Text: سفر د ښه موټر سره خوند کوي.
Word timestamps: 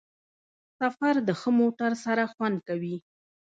سفر 0.79 1.15
د 1.27 1.29
ښه 1.39 1.49
موټر 1.59 1.91
سره 2.05 2.23
خوند 2.33 2.57
کوي. 2.67 2.95